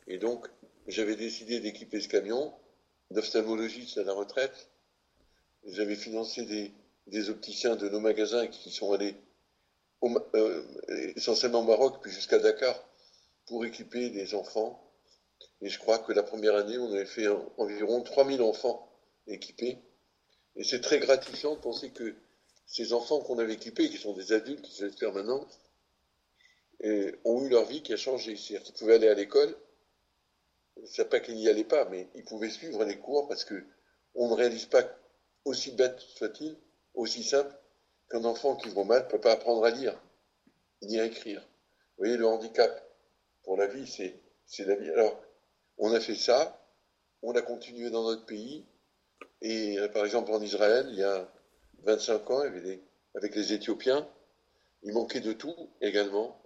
Et 0.07 0.19
donc, 0.19 0.49
j'avais 0.87 1.17
décidé 1.17 1.61
d'équiper 1.61 2.01
ce 2.01 2.09
camion 2.09 2.53
d'ophtalmologistes 3.11 3.99
à 3.99 4.05
la 4.05 4.13
retraite. 4.13 4.71
J'avais 5.65 5.97
financé 5.97 6.73
des, 7.07 7.31
opticiens 7.31 7.77
de 7.77 7.89
nos 7.89 8.01
magasins 8.01 8.47
qui 8.47 8.71
sont 8.71 8.93
allés 8.93 9.17
euh, 10.35 10.63
essentiellement 11.17 11.61
au 11.61 11.65
Maroc, 11.65 11.99
puis 12.01 12.13
jusqu'à 12.13 12.39
Dakar, 12.39 12.79
pour 13.47 13.65
équiper 13.65 14.11
des 14.11 14.35
enfants. 14.35 14.81
Et 15.61 15.69
je 15.69 15.79
crois 15.79 15.99
que 15.99 16.13
la 16.13 16.23
première 16.23 16.55
année, 16.55 16.79
on 16.79 16.93
avait 16.93 17.07
fait 17.07 17.27
environ 17.57 18.03
3000 18.03 18.41
enfants 18.43 18.89
équipés. 19.27 19.79
Et 20.57 20.65
c'est 20.65 20.81
très 20.81 20.99
gratifiant 20.99 21.55
de 21.55 21.61
penser 21.61 21.91
que 21.91 22.15
ces 22.67 22.93
enfants 22.93 23.21
qu'on 23.21 23.39
avait 23.39 23.55
équipés, 23.55 23.89
qui 23.91 23.99
sont 23.99 24.15
des 24.15 24.33
adultes, 24.33 24.67
sont 24.67 24.91
faire 24.93 25.13
maintenant, 25.13 25.47
ont 27.25 27.45
eu 27.45 27.49
leur 27.49 27.65
vie 27.65 27.83
qui 27.83 27.93
a 27.93 27.97
changé. 27.97 28.37
C'est-à-dire 28.37 28.63
qu'ils 28.65 28.75
pouvaient 28.75 28.95
aller 28.95 29.09
à 29.09 29.15
l'école, 29.15 29.55
c'est 30.87 31.09
pas 31.09 31.21
qu'ils 31.21 31.37
n'y 31.37 31.49
allaient 31.49 31.65
pas, 31.65 31.85
mais 31.87 32.09
ils 32.15 32.25
pouvaient 32.25 32.51
suivre 32.51 32.85
les 32.85 32.99
cours 32.99 33.29
parce 33.29 33.45
que 33.45 33.65
on 34.15 34.29
ne 34.29 34.35
réalise 34.35 34.67
pas, 34.67 34.85
aussi 35.45 35.73
bête 35.73 36.01
soit-il, 36.01 36.57
aussi 36.95 37.23
simple, 37.23 37.55
qu'un 38.11 38.25
enfant 38.25 38.57
qui 38.57 38.69
voit 38.69 38.85
mal 38.85 39.05
ne 39.05 39.09
peut 39.09 39.21
pas 39.21 39.33
apprendre 39.33 39.65
à 39.65 39.71
lire, 39.71 40.01
ni 40.83 41.01
à 41.01 41.05
écrire. 41.05 41.41
Vous 41.41 42.05
voyez, 42.05 42.17
le 42.17 42.27
handicap 42.27 42.83
pour 43.43 43.57
la 43.57 43.67
vie, 43.67 43.87
c'est 43.87 44.65
la 44.65 44.75
vie. 44.77 44.91
Alors, 44.91 45.21
on 45.79 45.93
a 45.93 46.01
fait 46.01 46.15
ça, 46.15 46.61
on 47.23 47.33
a 47.35 47.43
continué 47.43 47.91
dans 47.91 48.05
notre 48.05 48.27
pays, 48.27 48.65
et 49.45 49.79
euh, 49.79 49.89
par 49.89 50.07
exemple, 50.07 50.33
en 50.33 50.41
Israël, 50.41 50.87
il 50.89 50.97
y 50.97 51.03
a 51.03 51.31
25 51.83 52.31
ans, 52.31 52.41
avec 52.41 53.35
les 53.37 53.53
Éthiopiens, 53.53 54.09
il 54.83 54.95
manquait 54.95 55.21
de 55.21 55.35
tout 55.35 55.55
également. 55.83 56.43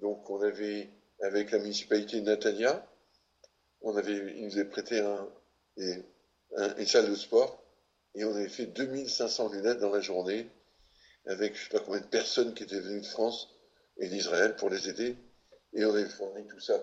Donc, 0.00 0.28
on 0.30 0.40
avait, 0.40 0.88
avec 1.20 1.50
la 1.50 1.58
municipalité 1.58 2.18
de 2.18 2.24
Natania, 2.24 2.86
on 3.82 3.94
avait, 3.94 4.36
ils 4.36 4.46
nous 4.46 4.54
avaient 4.54 4.70
prêté 4.70 5.00
un, 5.00 5.28
une 5.76 6.86
salle 6.86 7.10
de 7.10 7.14
sport 7.14 7.62
et 8.14 8.24
on 8.24 8.34
avait 8.34 8.48
fait 8.48 8.66
2500 8.66 9.52
lunettes 9.52 9.78
dans 9.78 9.90
la 9.90 10.00
journée 10.00 10.48
avec 11.26 11.54
je 11.54 11.60
ne 11.60 11.64
sais 11.64 11.78
pas 11.78 11.84
combien 11.84 12.00
de 12.00 12.06
personnes 12.06 12.54
qui 12.54 12.62
étaient 12.62 12.80
venues 12.80 13.02
de 13.02 13.06
France 13.06 13.48
et 13.98 14.08
d'Israël 14.08 14.56
pour 14.56 14.70
les 14.70 14.88
aider 14.88 15.14
et 15.74 15.84
on 15.84 15.94
avait 15.94 16.08
fourni 16.08 16.46
tout 16.46 16.60
ça 16.60 16.82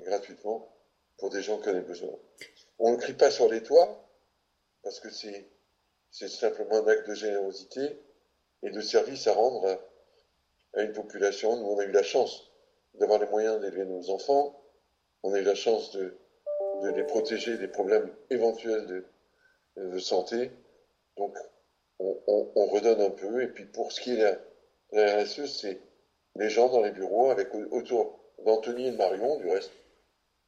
gratuitement 0.00 0.72
pour 1.18 1.30
des 1.30 1.42
gens 1.42 1.58
qui 1.58 1.68
en 1.68 1.72
avaient 1.72 1.80
besoin. 1.82 2.12
On 2.78 2.92
ne 2.92 2.96
crie 2.96 3.12
pas 3.12 3.30
sur 3.30 3.48
les 3.48 3.62
toits, 3.62 4.01
parce 4.82 5.00
que 5.00 5.10
c'est, 5.10 5.48
simplement 6.28 6.76
un 6.76 6.88
acte 6.88 7.08
de 7.08 7.14
générosité 7.14 7.98
et 8.62 8.70
de 8.70 8.80
service 8.80 9.26
à 9.26 9.32
rendre 9.32 9.78
à, 10.74 10.82
une 10.82 10.92
population. 10.92 11.56
Nous, 11.56 11.66
on 11.66 11.78
a 11.78 11.84
eu 11.84 11.92
la 11.92 12.02
chance 12.02 12.50
d'avoir 12.94 13.18
les 13.18 13.26
moyens 13.26 13.60
d'élever 13.60 13.84
nos 13.84 14.10
enfants, 14.10 14.58
on 15.22 15.32
a 15.32 15.38
eu 15.38 15.44
la 15.44 15.54
chance 15.54 15.92
de, 15.92 16.16
les 16.94 17.04
protéger 17.04 17.58
des 17.58 17.68
problèmes 17.68 18.12
éventuels 18.30 19.04
de, 19.76 19.98
santé. 19.98 20.50
Donc, 21.16 21.36
on, 21.98 22.66
redonne 22.66 23.00
un 23.00 23.10
peu. 23.10 23.42
Et 23.42 23.48
puis, 23.48 23.64
pour 23.66 23.92
ce 23.92 24.00
qui 24.00 24.12
est 24.12 24.16
de 24.16 24.36
la, 24.92 25.22
RSE, 25.22 25.46
c'est 25.46 25.80
les 26.34 26.50
gens 26.50 26.68
dans 26.68 26.82
les 26.82 26.90
bureaux, 26.90 27.30
avec 27.30 27.54
autour 27.54 28.18
d'Anthony 28.44 28.88
et 28.88 28.90
de 28.90 28.96
Marion, 28.96 29.36
du 29.36 29.48
reste, 29.48 29.70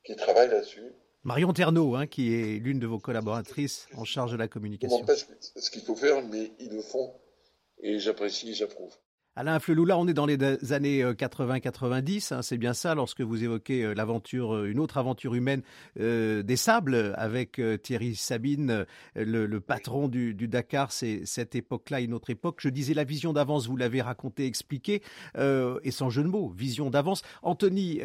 qui 0.02 0.16
travaillent 0.16 0.50
là-dessus, 0.50 0.92
Marion 1.24 1.54
Ternaud, 1.54 1.94
hein, 1.94 2.06
qui 2.06 2.34
est 2.34 2.58
l'une 2.58 2.78
de 2.78 2.86
vos 2.86 2.98
collaboratrices 2.98 3.88
en 3.96 4.04
charge 4.04 4.32
de 4.32 4.36
la 4.36 4.46
communication. 4.46 4.98
Je 5.06 5.10
ne 5.10 5.16
sais 5.16 5.26
pas 5.26 5.60
ce 5.60 5.70
qu'il 5.70 5.80
faut 5.82 5.96
faire, 5.96 6.22
mais 6.22 6.52
ils 6.60 6.70
le 6.70 6.82
font 6.82 7.14
et 7.80 7.98
j'apprécie 7.98 8.50
et 8.50 8.54
j'approuve. 8.54 8.92
Alain 9.36 9.58
Flelou, 9.58 9.84
là 9.84 9.98
on 9.98 10.06
est 10.06 10.14
dans 10.14 10.26
les 10.26 10.72
années 10.72 11.02
80-90, 11.02 12.32
euh, 12.32 12.36
hein, 12.36 12.42
c'est 12.42 12.56
bien 12.56 12.72
ça, 12.72 12.94
lorsque 12.94 13.20
vous 13.20 13.42
évoquez 13.42 13.82
euh, 13.82 13.92
l'aventure, 13.92 14.54
euh, 14.54 14.70
une 14.70 14.78
autre 14.78 14.96
aventure 14.96 15.34
humaine 15.34 15.62
des 15.96 16.56
sables 16.56 17.14
avec 17.16 17.60
Thierry 17.82 18.14
Sabine, 18.14 18.86
le, 19.16 19.58
patron 19.58 20.08
du, 20.08 20.34
Dakar, 20.34 20.92
c'est 20.92 21.22
cette 21.24 21.54
époque-là, 21.54 22.00
une 22.00 22.14
autre 22.14 22.30
époque. 22.30 22.58
Je 22.60 22.68
disais 22.68 22.94
la 22.94 23.04
vision 23.04 23.32
d'avance, 23.32 23.66
vous 23.66 23.76
l'avez 23.76 24.02
raconté, 24.02 24.46
expliqué, 24.46 25.02
et 25.36 25.90
sans 25.90 26.10
jeu 26.10 26.22
de 26.22 26.28
mots, 26.28 26.48
vision 26.48 26.90
d'avance. 26.90 27.22
Anthony, 27.42 28.00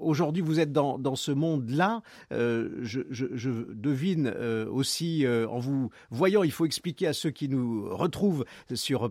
aujourd'hui 0.00 0.42
vous 0.42 0.58
êtes 0.58 0.72
dans, 0.72 1.16
ce 1.16 1.32
monde-là, 1.32 2.02
je, 2.30 3.72
devine 3.72 4.28
aussi, 4.70 5.26
en 5.28 5.58
vous 5.58 5.90
voyant, 6.10 6.42
il 6.42 6.52
faut 6.52 6.66
expliquer 6.66 7.06
à 7.06 7.12
ceux 7.12 7.30
qui 7.30 7.48
nous 7.48 7.88
retrouvent 7.94 8.44
sur 8.74 9.10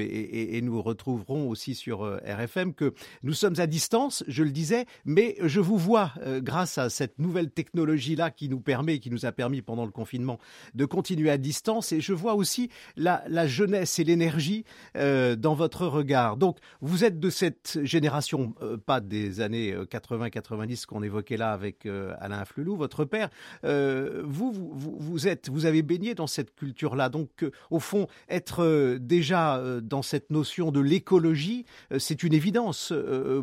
et, 0.00 0.56
et 0.56 0.62
nous 0.62 0.77
nous 0.78 0.82
retrouverons 0.82 1.48
aussi 1.48 1.74
sur 1.74 2.02
RFM, 2.24 2.72
que 2.72 2.94
nous 3.24 3.32
sommes 3.32 3.58
à 3.58 3.66
distance, 3.66 4.22
je 4.28 4.44
le 4.44 4.50
disais, 4.50 4.86
mais 5.04 5.34
je 5.42 5.58
vous 5.58 5.76
vois 5.76 6.12
grâce 6.40 6.78
à 6.78 6.88
cette 6.88 7.18
nouvelle 7.18 7.50
technologie-là 7.50 8.30
qui 8.30 8.48
nous 8.48 8.60
permet, 8.60 9.00
qui 9.00 9.10
nous 9.10 9.26
a 9.26 9.32
permis 9.32 9.60
pendant 9.60 9.84
le 9.84 9.90
confinement 9.90 10.38
de 10.74 10.84
continuer 10.84 11.30
à 11.30 11.36
distance. 11.36 11.90
Et 11.90 12.00
je 12.00 12.12
vois 12.12 12.34
aussi 12.34 12.70
la, 12.96 13.46
jeunesse 13.48 13.98
et 13.98 14.04
l'énergie 14.04 14.64
dans 14.94 15.54
votre 15.54 15.88
regard. 15.88 16.36
Donc, 16.36 16.58
vous 16.80 17.02
êtes 17.02 17.18
de 17.18 17.30
cette 17.30 17.80
génération, 17.82 18.54
pas 18.86 19.00
des 19.00 19.40
années 19.40 19.74
80-90 19.74 20.86
qu'on 20.86 21.02
évoquait 21.02 21.36
là 21.36 21.50
avec 21.50 21.86
Alain 22.20 22.44
Flelou, 22.44 22.76
votre 22.76 23.04
père. 23.04 23.30
vous, 23.64 24.52
vous, 24.52 25.26
êtes, 25.26 25.48
vous 25.48 25.66
avez 25.66 25.82
baigné 25.82 26.14
dans 26.14 26.28
cette 26.28 26.54
culture-là. 26.54 27.08
Donc, 27.08 27.44
au 27.70 27.80
fond, 27.80 28.06
être 28.28 28.96
déjà 29.00 29.60
dans 29.82 30.02
cette 30.02 30.30
notion 30.30 30.67
de 30.72 30.80
l'écologie, 30.80 31.64
c'est 31.98 32.22
une 32.22 32.34
évidence 32.34 32.92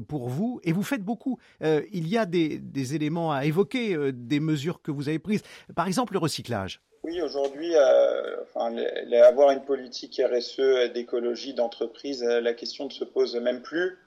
pour 0.07 0.29
vous. 0.29 0.59
Et 0.63 0.71
vous 0.71 0.83
faites 0.83 1.03
beaucoup. 1.03 1.39
il 1.61 2.07
y 2.07 2.17
a 2.17 2.25
des, 2.25 2.95
éléments 2.95 3.31
à 3.31 3.45
évoquer, 3.45 4.11
des 4.13 4.39
mesures 4.39 4.81
que 4.81 4.91
vous 4.91 5.09
avez 5.09 5.19
prises. 5.19 5.41
Par 5.75 5.87
exemple, 5.87 6.13
le 6.13 6.19
recyclage. 6.19 6.81
Oui, 7.05 7.21
aujourd'hui, 7.21 7.75
euh, 7.75 8.35
avoir 8.55 9.51
une 9.51 9.63
politique 9.63 10.19
RSE 10.19 10.91
d'écologie 10.91 11.53
d'entreprise, 11.53 12.23
euh, 12.23 12.41
la 12.41 12.55
question 12.55 12.85
ne 12.85 12.89
se 12.89 13.03
pose 13.03 13.35
même 13.35 13.61
plus. 13.61 13.99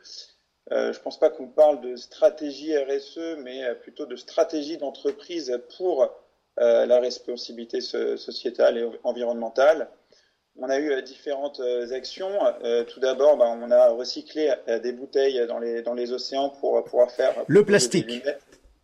Euh, 0.73 0.93
je 0.93 0.99
ne 0.99 1.03
pense 1.05 1.17
pas 1.17 1.31
qu'on 1.31 1.47
parle 1.47 1.81
de 1.81 1.95
stratégie 1.95 2.77
RSE, 2.77 3.37
mais 3.45 3.73
plutôt 3.77 4.05
de 4.05 4.17
stratégie 4.17 4.79
d'entreprise 4.79 5.61
pour 5.77 6.09
la 6.57 6.99
responsabilité 6.99 7.81
sociétale 7.81 8.79
et 8.79 8.91
environnementale. 9.05 9.89
On 10.61 10.69
a 10.69 10.81
eu 10.81 11.03
différentes 11.03 11.61
actions. 11.93 12.33
tout 12.89 13.01
d'abord, 13.01 13.37
ben, 13.37 13.59
on 13.63 13.71
a 13.71 13.91
recyclé 13.91 14.53
des 14.83 14.93
bouteilles 14.93 15.47
dans 15.47 15.59
les, 15.59 15.83
dans 15.83 15.95
les 15.95 16.13
océans 16.13 16.51
pour 16.51 16.83
pouvoir 16.85 17.11
faire... 17.13 17.45
Le 17.47 17.65
plastique 17.65 18.25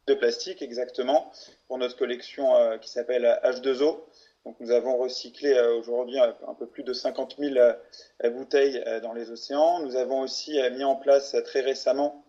de 0.06 0.14
plastique 0.14 0.62
exactement 0.62 1.32
pour 1.66 1.78
notre 1.78 1.96
collection 1.96 2.56
euh, 2.56 2.78
qui 2.78 2.90
s'appelle 2.90 3.24
H2O. 3.42 4.00
Donc 4.44 4.56
nous 4.60 4.70
avons 4.70 4.98
recyclé 4.98 5.54
euh, 5.54 5.78
aujourd'hui 5.78 6.18
un 6.18 6.54
peu 6.58 6.66
plus 6.66 6.82
de 6.82 6.92
50 6.92 7.36
000 7.38 7.56
euh, 7.56 8.30
bouteilles 8.30 8.84
dans 9.02 9.14
les 9.14 9.30
océans. 9.30 9.80
Nous 9.80 9.96
avons 9.96 10.20
aussi 10.20 10.58
mis 10.72 10.84
en 10.84 10.96
place 10.96 11.36
très 11.44 11.60
récemment 11.60 12.24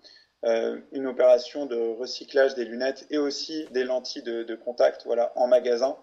une 0.91 1.07
opération 1.07 1.65
de 1.65 1.75
recyclage 1.75 2.53
des 2.53 2.65
lunettes 2.65 3.07
et 3.09 3.17
aussi 3.17 3.65
des 3.71 3.83
lentilles 3.83 4.21
de, 4.21 4.53
contact 4.53 5.03
voilà, 5.05 5.33
en 5.35 5.47
magasin. 5.47 5.97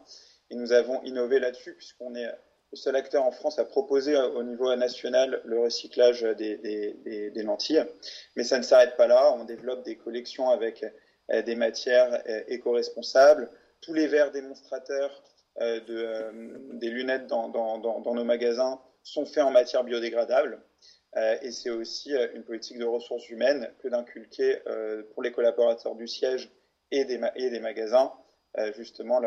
Et 0.51 0.57
nous 0.57 0.73
avons 0.73 1.01
innové 1.05 1.39
là-dessus 1.39 1.75
puisqu'on 1.75 2.17
est 2.17 2.29
le 2.73 2.77
seul 2.79 2.97
acteur 2.97 3.25
en 3.25 3.31
France 3.31 3.59
à 3.59 3.65
proposer 3.65 4.17
au 4.17 4.43
niveau 4.43 4.75
national 4.75 5.43
le 5.45 5.61
recyclage 5.61 6.23
des, 6.23 7.33
lentilles. 7.37 7.85
Mais 8.35 8.45
ça 8.45 8.59
ne 8.59 8.63
s'arrête 8.63 8.97
pas 8.97 9.07
là. 9.07 9.35
On 9.39 9.45
développe 9.45 9.85
des 9.85 9.97
collections 9.97 10.49
avec 10.49 10.85
euh, 11.31 11.43
des 11.43 11.55
matières 11.55 12.23
euh, 12.27 12.43
éco-responsables. 12.49 13.51
Tous 13.83 13.93
les 13.93 14.07
verres 14.07 14.33
démonstrateurs 14.33 15.23
euh, 15.61 15.81
de, 15.81 16.79
des 16.79 16.89
lunettes 16.89 17.27
dans, 17.27 17.51
nos 18.15 18.25
magasins 18.25 18.81
sont 19.03 19.27
faits 19.27 19.45
en 19.45 19.51
matière 19.51 19.85
biodégradable. 19.85 20.63
et 21.43 21.51
c'est 21.51 21.71
aussi 21.71 22.15
une 22.35 22.45
politique 22.45 22.79
de 22.79 22.87
ressources 22.87 23.29
humaines 23.29 23.69
que 23.83 23.89
d'inculquer 23.89 24.61
pour 25.13 25.23
les 25.23 25.33
collaborateurs 25.33 25.97
du 25.97 26.07
siège 26.07 26.49
et 26.91 27.05
des 27.05 27.61
magasins 27.61 28.13
justement 28.77 29.21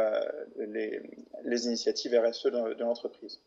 les, 0.58 1.02
les, 1.44 1.66
initiatives 1.66 2.14
RSE 2.14 2.46
de 2.46 2.84
l'entreprise. 2.84 3.40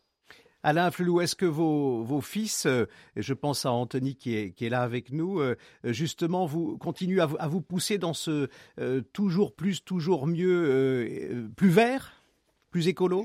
Alain 0.61 0.91
Flelou, 0.91 1.21
est-ce 1.21 1.35
que 1.37 1.45
vos, 1.45 2.03
vos 2.03 2.19
fils, 2.19 2.65
euh, 2.65 2.85
je 3.15 3.33
pense 3.33 3.65
à 3.65 3.71
Anthony 3.71 4.15
qui 4.15 4.37
est, 4.37 4.51
qui 4.51 4.65
est 4.65 4.69
là 4.69 4.81
avec 4.81 5.11
nous, 5.11 5.39
euh, 5.39 5.55
justement, 5.85 6.45
vous 6.45 6.77
continuent 6.77 7.21
à, 7.21 7.29
à, 7.39 7.47
vous 7.47 7.61
pousser 7.61 7.97
dans 7.97 8.13
ce 8.13 8.49
euh, 8.77 9.01
toujours 9.13 9.55
plus, 9.55 9.83
toujours 9.85 10.27
mieux, 10.27 11.49
plus 11.55 11.69
vert, 11.69 12.23
plus 12.71 12.89
écolo? 12.89 13.23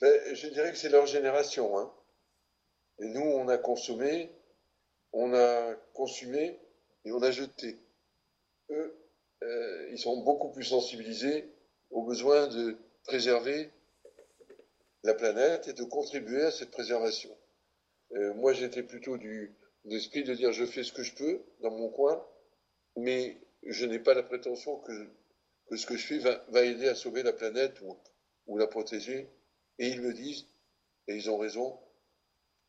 Ben, 0.00 0.34
Je 0.34 0.48
dirais 0.48 0.72
que 0.72 0.76
c'est 0.76 0.88
leur 0.88 1.06
génération. 1.06 1.78
Hein. 1.78 1.92
Et 2.98 3.06
nous, 3.06 3.20
on 3.20 3.46
a 3.46 3.58
consommé, 3.58 4.32
on 5.12 5.32
a 5.34 5.74
consumé 5.94 6.58
et 7.04 7.12
on 7.12 7.22
a 7.22 7.30
jeté. 7.30 7.78
Eux, 8.70 8.98
ils 9.92 9.98
sont 9.98 10.22
beaucoup 10.24 10.50
plus 10.50 10.64
sensibilisés 10.64 11.52
aux 11.92 12.02
besoins 12.02 12.48
de 12.48 12.76
préserver 13.04 13.70
la 15.04 15.14
planète 15.14 15.68
et 15.68 15.72
de 15.72 15.84
contribuer 15.84 16.42
à 16.42 16.50
cette 16.50 16.70
préservation. 16.70 17.36
Euh, 18.14 18.34
moi, 18.34 18.52
j'étais 18.52 18.82
plutôt 18.82 19.16
du 19.16 19.54
l'esprit 19.84 20.22
de 20.22 20.34
dire 20.34 20.52
je 20.52 20.64
fais 20.64 20.84
ce 20.84 20.92
que 20.92 21.02
je 21.02 21.14
peux 21.14 21.42
dans 21.60 21.70
mon 21.70 21.88
coin, 21.88 22.24
mais 22.96 23.36
je 23.64 23.84
n'ai 23.86 23.98
pas 23.98 24.14
la 24.14 24.22
prétention 24.22 24.78
que, 24.80 25.08
ce 25.76 25.86
que 25.86 25.96
je 25.96 26.06
fais 26.06 26.18
va, 26.18 26.64
aider 26.64 26.88
à 26.88 26.94
sauver 26.94 27.22
la 27.22 27.32
planète 27.32 27.80
ou, 27.80 27.96
ou 28.46 28.58
la 28.58 28.66
protéger. 28.66 29.28
Et 29.78 29.88
ils 29.88 30.00
me 30.00 30.12
disent, 30.12 30.46
et 31.08 31.16
ils 31.16 31.30
ont 31.30 31.38
raison, 31.38 31.78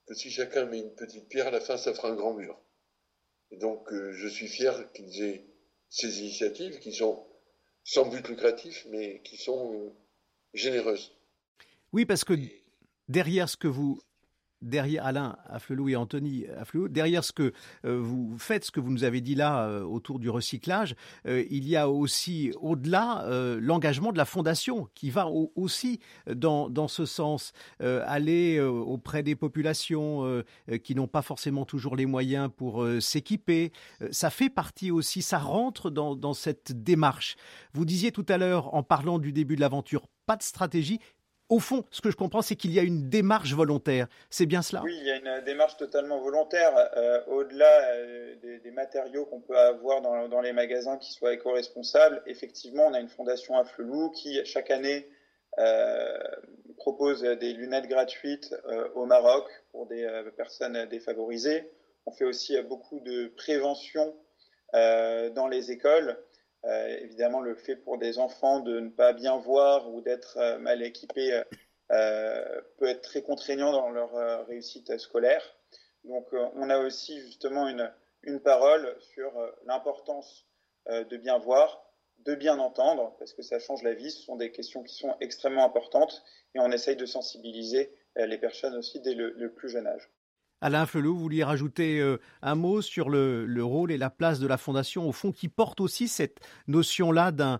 que 0.07 0.13
si 0.13 0.31
chacun 0.31 0.65
met 0.65 0.79
une 0.79 0.95
petite 0.95 1.27
pierre, 1.27 1.47
à 1.47 1.51
la 1.51 1.61
fin, 1.61 1.77
ça 1.77 1.93
fera 1.93 2.09
un 2.09 2.15
grand 2.15 2.33
mur. 2.33 2.59
Et 3.51 3.57
donc, 3.57 3.91
euh, 3.91 4.13
je 4.13 4.27
suis 4.27 4.47
fier 4.47 4.91
qu'ils 4.93 5.23
aient 5.23 5.45
ces 5.89 6.21
initiatives 6.21 6.79
qui 6.79 6.93
sont 6.93 7.27
sans 7.83 8.05
but 8.05 8.27
lucratif, 8.27 8.85
mais 8.89 9.21
qui 9.23 9.37
sont 9.37 9.73
euh, 9.73 9.89
généreuses. 10.53 11.11
Oui, 11.91 12.05
parce 12.05 12.23
que 12.23 12.33
derrière 13.07 13.49
ce 13.49 13.57
que 13.57 13.67
vous 13.67 14.01
derrière 14.63 15.05
Alain 15.05 15.35
Afflelou 15.47 15.89
et 15.89 15.95
Anthony 15.95 16.45
Afflelou, 16.57 16.87
derrière 16.87 17.23
ce 17.23 17.31
que 17.31 17.53
euh, 17.85 17.99
vous 17.99 18.35
faites, 18.37 18.65
ce 18.65 18.71
que 18.71 18.79
vous 18.79 18.91
nous 18.91 19.03
avez 19.03 19.21
dit 19.21 19.35
là 19.35 19.67
euh, 19.67 19.83
autour 19.83 20.19
du 20.19 20.29
recyclage, 20.29 20.95
euh, 21.27 21.43
il 21.49 21.67
y 21.67 21.75
a 21.75 21.89
aussi 21.89 22.51
au-delà 22.61 23.25
l'engagement 23.59 24.11
de 24.11 24.17
la 24.17 24.25
fondation 24.25 24.87
qui 24.95 25.09
va 25.09 25.27
aussi 25.55 25.99
dans, 26.33 26.69
dans 26.69 26.87
ce 26.87 27.05
sens, 27.05 27.51
aller 27.79 28.59
auprès 28.59 29.23
des 29.23 29.35
populations 29.35 30.43
qui 30.83 30.95
n'ont 30.95 31.07
pas 31.07 31.21
forcément 31.21 31.65
toujours 31.65 31.95
les 31.95 32.05
moyens 32.05 32.49
pour 32.55 32.85
s'équiper. 32.99 33.71
ça 34.11 34.29
fait 34.29 34.49
partie 34.49 34.91
aussi, 34.91 35.21
ça 35.21 35.39
rentre 35.39 35.89
dans, 35.89 36.15
dans 36.15 36.33
cette 36.33 36.83
démarche. 36.83 37.35
Vous 37.73 37.85
disiez 37.85 38.11
tout 38.11 38.25
à 38.29 38.37
l'heure, 38.37 38.73
en 38.73 38.83
parlant 38.83 39.19
du 39.19 39.31
début 39.31 39.55
de 39.55 39.61
l'aventure, 39.61 40.07
pas 40.25 40.37
de 40.37 40.43
stratégie, 40.43 40.99
au 41.53 41.59
fond, 41.59 41.85
ce 41.91 42.01
que 42.01 42.09
je 42.09 42.15
comprends, 42.15 42.41
c'est 42.41 42.55
qu'il 42.55 42.73
y 42.73 42.79
a 42.79 42.81
une 42.81 43.09
démarche 43.09 43.53
volontaire. 43.53 44.07
C'est 44.31 44.47
bien 44.47 44.63
cela? 44.63 44.81
Oui, 44.83 44.97
il 44.99 45.05
y 45.05 45.11
a 45.11 45.17
une 45.17 45.43
démarche 45.45 45.77
totalement 45.77 46.19
volontaire. 46.19 46.73
Euh, 46.97 47.23
au-delà 47.27 47.93
euh, 47.93 48.35
des, 48.63 48.71
matériaux 48.71 49.25
qu'on 49.25 49.39
peut 49.39 49.57
avoir 49.57 50.01
dans, 50.01 50.41
les 50.41 50.51
magasins 50.51 50.97
qui 50.97 51.13
soient 51.13 51.31
éco-responsables, 51.31 52.23
effectivement, 52.25 52.87
on 52.87 52.93
a 52.95 52.99
une 52.99 53.07
fondation 53.07 53.55
à 53.55 53.65
Flelou 53.65 54.09
qui, 54.09 54.43
chaque 54.45 54.71
année, 54.71 55.07
euh, 55.59 56.17
propose 56.77 57.21
des 57.21 57.53
lunettes 57.53 57.87
gratuites 57.87 58.55
au 58.95 59.05
Maroc 59.05 59.45
pour 59.71 59.85
des 59.85 60.07
personnes 60.35 60.85
défavorisées. 60.85 61.69
On 62.07 62.11
fait 62.11 62.25
aussi 62.25 62.59
beaucoup 62.63 62.99
de 63.01 63.27
prévention 63.37 64.15
dans 64.73 65.47
les 65.47 65.71
écoles. 65.71 66.17
Euh, 66.65 66.97
évidemment, 67.01 67.41
le 67.41 67.55
fait 67.55 67.75
pour 67.75 67.97
des 67.97 68.19
enfants 68.19 68.61
de 68.61 68.79
ne 68.79 68.89
pas 68.89 69.13
bien 69.13 69.37
voir 69.37 69.93
ou 69.93 70.01
d'être 70.01 70.37
euh, 70.37 70.57
mal 70.59 70.81
équipés 70.81 71.43
euh, 71.91 72.61
peut 72.77 72.87
être 72.87 73.01
très 73.01 73.21
contraignant 73.21 73.71
dans 73.71 73.89
leur 73.89 74.47
réussite 74.47 74.97
scolaire. 74.97 75.43
Donc, 76.05 76.27
on 76.33 76.69
a 76.69 76.79
aussi 76.79 77.19
justement 77.21 77.67
une, 77.67 77.91
une 78.23 78.39
parole 78.41 78.95
sur 78.99 79.31
l'importance 79.65 80.45
de 80.89 81.15
bien 81.15 81.37
voir, 81.37 81.85
de 82.19 82.35
bien 82.35 82.59
entendre, 82.59 83.15
parce 83.19 83.31
que 83.33 83.41
ça 83.41 83.57
change 83.59 83.83
la 83.83 83.93
vie. 83.93 84.11
Ce 84.11 84.21
sont 84.21 84.35
des 84.35 84.51
questions 84.51 84.83
qui 84.83 84.95
sont 84.95 85.15
extrêmement 85.21 85.63
importantes 85.63 86.23
et 86.55 86.59
on 86.59 86.71
essaye 86.71 86.97
de 86.97 87.05
sensibiliser 87.05 87.95
les 88.17 88.37
personnes 88.37 88.75
aussi 88.75 88.99
dès 88.99 89.13
le 89.13 89.53
plus 89.53 89.69
jeune 89.69 89.87
âge. 89.87 90.09
Alain 90.63 90.85
Flelou, 90.85 91.13
vous 91.13 91.19
vouliez 91.19 91.43
rajouter 91.43 91.99
euh, 91.99 92.21
un 92.41 92.55
mot 92.55 92.81
sur 92.81 93.09
le, 93.09 93.45
rôle 93.61 93.91
et 93.91 93.97
la 93.97 94.09
place 94.09 94.39
de 94.39 94.47
la 94.47 94.57
Fondation, 94.57 95.05
au 95.05 95.11
fond, 95.11 95.33
qui 95.33 95.49
porte 95.49 95.81
aussi 95.81 96.07
cette 96.07 96.37
notion-là 96.69 97.33
d'un, 97.33 97.59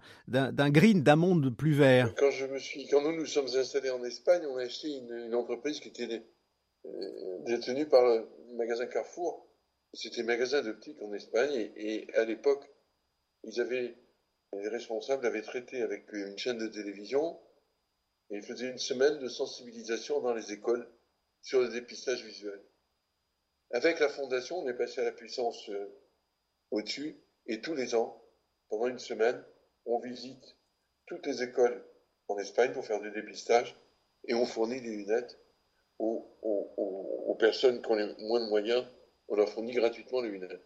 green, 0.69 1.03
d'un 1.03 1.17
monde 1.17 1.53
plus 1.53 1.73
vert. 1.73 2.15
Quand, 2.15 2.31
nous 3.01 3.11
nous 3.11 3.25
sommes 3.25 3.49
installés 3.57 3.89
en 3.89 4.01
Espagne, 4.05 4.43
on 4.47 4.55
a 4.55 4.61
acheté 4.61 4.87
une, 4.87 5.35
entreprise 5.35 5.81
qui 5.81 5.89
était 5.89 6.23
euh, 6.85 7.39
détenue 7.45 7.87
par 7.87 8.03
le 8.05 8.25
magasin 8.55 8.85
Carrefour. 8.85 9.49
C'était 9.93 10.21
un 10.21 10.25
magasin 10.25 10.61
d'optique 10.61 11.01
en 11.01 11.11
Espagne 11.11 11.71
et, 11.75 12.07
à 12.15 12.23
l'époque, 12.23 12.63
les 13.43 14.69
responsables 14.69 15.25
avaient 15.25 15.41
traité 15.41 15.81
avec 15.81 16.05
une 16.13 16.37
chaîne 16.37 16.57
de 16.57 16.67
télévision 16.67 17.37
et 18.29 18.37
ils 18.37 18.43
faisaient 18.43 18.69
une 18.69 18.77
semaine 18.77 19.19
de 19.19 19.27
sensibilisation 19.27 20.21
dans 20.21 20.33
les 20.33 20.53
écoles 20.53 20.87
sur 21.41 21.59
le 21.59 21.67
dépistage 21.67 22.23
visuel. 22.23 22.61
Avec 23.73 23.99
la 23.99 24.07
fondation, 24.07 24.59
on 24.59 24.69
est 24.69 24.75
passé 24.75 25.01
à 25.01 25.03
la 25.03 25.11
puissance 25.11 25.67
euh, 25.69 25.91
au-dessus 26.69 27.19
et 27.47 27.59
tous 27.59 27.73
les 27.73 27.95
ans, 27.95 28.23
pendant 28.69 28.87
une 28.87 28.99
semaine, 28.99 29.43
on 29.85 29.99
visite 29.99 30.55
toutes 31.07 31.25
les 31.25 31.41
écoles 31.41 31.83
en 32.27 32.37
Espagne 32.37 32.71
pour 32.71 32.85
faire 32.85 33.01
du 33.01 33.11
dépistage 33.11 33.75
et 34.25 34.35
on 34.35 34.45
fournit 34.45 34.79
des 34.79 34.95
lunettes 34.95 35.39
aux, 35.99 36.29
personnes 37.39 37.81
qui 37.81 37.91
ont 37.91 37.95
les 37.95 38.13
moins 38.19 38.39
de 38.39 38.47
moyens 38.47 38.85
on 39.27 39.35
leur 39.35 39.49
fournit 39.49 39.73
gratuitement 39.73 40.21
les 40.21 40.29
lunettes. 40.29 40.63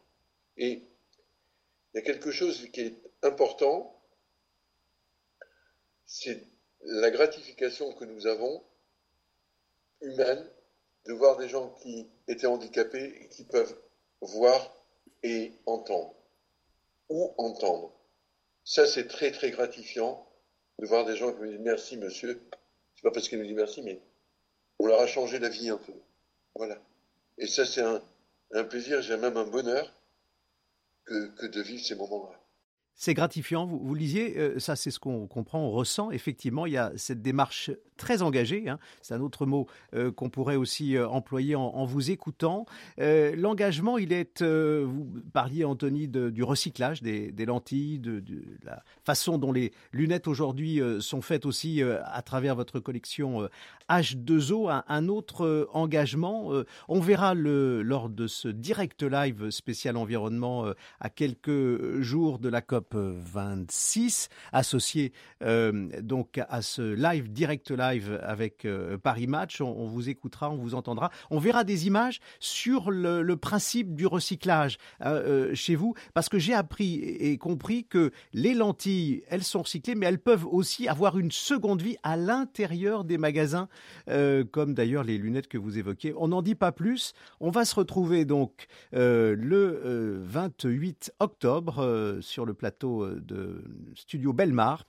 Et 0.57 0.73
il 0.73 1.95
y 1.95 1.97
a 1.97 2.01
quelque 2.01 2.31
chose 2.31 2.69
qui 2.71 2.81
est 2.81 2.95
important, 3.23 3.99
c'est 6.05 6.43
la 6.81 7.09
gratification 7.09 7.93
que 7.93 8.05
nous 8.05 8.27
avons 8.27 8.63
humaine 10.01 10.47
de 11.07 11.13
voir 11.13 11.37
des 11.37 11.47
gens 11.47 11.69
qui 11.81 12.07
étaient 12.27 12.47
handicapés 12.47 13.15
et 13.21 13.27
qui 13.29 13.43
peuvent 13.43 13.75
voir 14.21 14.73
et 15.23 15.53
entendre. 15.65 16.13
Ou 17.09 17.33
entendre. 17.37 17.93
Ça, 18.63 18.85
c'est 18.85 19.07
très, 19.07 19.31
très 19.31 19.51
gratifiant 19.51 20.27
de 20.79 20.85
voir 20.85 21.05
des 21.05 21.15
gens 21.15 21.31
qui 21.31 21.39
me 21.39 21.49
disent 21.49 21.61
merci, 21.61 21.97
monsieur. 21.97 22.41
C'est 22.95 23.03
pas 23.03 23.11
parce 23.11 23.29
qu'ils 23.29 23.39
nous 23.39 23.45
disent 23.45 23.55
merci, 23.55 23.81
mais 23.81 24.01
on 24.79 24.87
leur 24.87 24.99
a 24.99 25.07
changé 25.07 25.39
la 25.39 25.49
vie 25.49 25.69
un 25.69 25.77
peu. 25.77 25.93
Voilà. 26.55 26.77
Et 27.37 27.47
ça, 27.47 27.65
c'est 27.65 27.81
un, 27.81 28.63
plaisir, 28.65 29.01
j'ai 29.01 29.15
même 29.15 29.37
un 29.37 29.45
bonheur 29.45 29.91
que, 31.05 31.27
que 31.35 31.45
de 31.45 31.61
vivre 31.61 31.83
ces 31.83 31.95
moments-là. 31.95 32.37
C'est 32.95 33.13
gratifiant, 33.13 33.65
vous, 33.65 33.79
vous 33.79 33.93
le 33.93 33.99
disiez, 33.99 34.37
euh, 34.37 34.59
ça 34.59 34.75
c'est 34.75 34.89
ce 34.89 34.99
qu'on 34.99 35.27
comprend, 35.27 35.59
on 35.59 35.71
ressent. 35.71 36.09
Effectivement, 36.11 36.65
il 36.65 36.73
y 36.73 36.77
a 36.77 36.91
cette 36.97 37.21
démarche 37.21 37.69
très 37.97 38.21
engagée, 38.21 38.69
hein, 38.69 38.79
c'est 39.01 39.13
un 39.13 39.21
autre 39.21 39.45
mot 39.45 39.67
euh, 39.93 40.11
qu'on 40.11 40.29
pourrait 40.29 40.55
aussi 40.55 40.95
euh, 40.95 41.07
employer 41.07 41.55
en, 41.55 41.85
vous 41.85 42.11
écoutant. 42.11 42.65
L'engagement, 42.97 43.97
il 43.97 44.11
est, 44.13 44.41
vous 44.41 45.07
parliez 45.33 45.63
Anthony 45.63 46.07
du 46.07 46.43
recyclage 46.43 47.01
des, 47.01 47.45
lentilles, 47.45 47.99
de, 47.99 48.23
la 48.63 48.83
façon 49.03 49.37
dont 49.37 49.51
les 49.51 49.71
lunettes 49.91 50.27
aujourd'hui 50.27 50.81
sont 50.99 51.21
faites 51.21 51.45
aussi 51.45 51.81
à 51.81 52.21
travers 52.21 52.55
votre 52.55 52.79
collection 52.79 53.47
H2O. 53.89 54.83
Un, 54.87 55.07
autre 55.07 55.69
engagement, 55.73 56.51
on 56.87 56.99
verra 56.99 57.33
lors 57.33 58.09
de 58.09 58.27
ce 58.27 58.47
direct 58.49 59.03
live 59.03 59.49
spécial 59.49 59.97
environnement 59.97 60.65
à 60.99 61.09
quelques 61.09 62.01
jours 62.01 62.39
de 62.39 62.49
la 62.49 62.61
COP 62.61 62.95
26, 62.95 64.29
associé 64.51 65.13
euh, 65.43 65.89
donc 66.01 66.39
à 66.49 66.61
ce 66.61 66.81
live, 66.81 67.31
direct 67.31 67.71
live 67.71 67.86
avec 68.23 68.65
euh, 68.65 68.97
Paris 68.97 69.27
Match. 69.27 69.61
On, 69.61 69.87
vous 69.87 70.09
écoutera, 70.09 70.49
on 70.49 70.57
vous 70.57 70.75
entendra. 70.75 71.11
On 71.29 71.39
verra 71.39 71.63
des 71.63 71.87
images 71.87 72.19
sur 72.39 72.91
le, 72.91 73.35
principe 73.37 73.93
du 73.93 74.07
recyclage 74.07 74.77
euh, 75.05 75.53
chez 75.53 75.75
vous, 75.75 75.93
parce 76.13 76.27
que 76.27 76.39
j'ai 76.39 76.53
appris 76.53 76.95
et 76.95 77.37
compris 77.37 77.85
que 77.85 78.11
les 78.33 78.53
lentilles, 78.53 79.23
elles 79.29 79.43
sont 79.43 79.61
recyclées, 79.61 79.95
mais 79.95 80.07
elles 80.07 80.19
peuvent 80.19 80.47
aussi 80.47 80.87
avoir 80.87 81.19
une 81.19 81.31
seconde 81.31 81.81
vie 81.81 81.97
à 82.03 82.17
l'intérieur 82.17 83.03
des 83.03 83.17
magasins, 83.17 83.67
euh, 84.09 84.43
comme 84.43 84.73
d'ailleurs 84.73 85.03
les 85.03 85.17
lunettes 85.17 85.47
que 85.47 85.57
vous 85.57 85.77
évoquez. 85.77 86.13
On 86.17 86.29
n'en 86.29 86.41
dit 86.41 86.55
pas 86.55 86.71
plus. 86.71 87.13
On 87.39 87.51
va 87.51 87.63
se 87.63 87.75
retrouver 87.75 88.25
donc 88.25 88.67
le 88.91 90.19
28 90.23 91.13
octobre 91.19 92.17
sur 92.21 92.45
le 92.45 92.53
plateau 92.53 93.03
euh, 93.03 93.21
de 93.21 93.63
Studio 93.95 94.33
Belmar, 94.33 94.85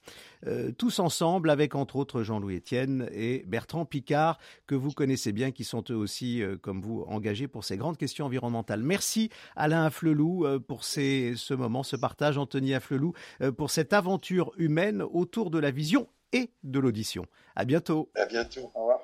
euh, 0.46 0.70
tous 0.76 0.98
ensemble 0.98 1.50
avec 1.50 1.74
entre 1.74 1.96
autres 1.96 2.22
Jean-Louis 2.22 2.56
Etienne 2.56 2.87
et 3.12 3.44
Bertrand 3.46 3.84
Picard, 3.84 4.38
que 4.66 4.74
vous 4.74 4.90
connaissez 4.90 5.32
bien, 5.32 5.50
qui 5.50 5.64
sont 5.64 5.84
eux 5.90 5.96
aussi, 5.96 6.42
euh, 6.42 6.56
comme 6.56 6.80
vous, 6.80 7.04
engagés 7.08 7.48
pour 7.48 7.64
ces 7.64 7.76
grandes 7.76 7.96
questions 7.96 8.26
environnementales. 8.26 8.82
Merci 8.82 9.30
Alain 9.56 9.84
Afflelou 9.84 10.46
pour 10.66 10.84
ces, 10.84 11.34
ce 11.36 11.54
moment, 11.54 11.82
ce 11.82 11.96
partage, 11.96 12.38
Anthony 12.38 12.74
Afflelou, 12.74 13.12
pour 13.56 13.70
cette 13.70 13.92
aventure 13.92 14.52
humaine 14.56 15.02
autour 15.02 15.50
de 15.50 15.58
la 15.58 15.70
vision 15.70 16.08
et 16.32 16.50
de 16.62 16.78
l'audition. 16.78 17.26
À 17.56 17.64
bientôt. 17.64 18.10
À 18.14 18.26
bientôt. 18.26 18.70
Au 18.74 18.80
revoir. 18.80 18.97